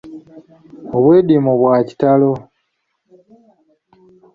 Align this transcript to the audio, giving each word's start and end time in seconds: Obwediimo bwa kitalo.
Obwediimo 0.97 1.51
bwa 1.59 1.75
kitalo. 1.87 2.31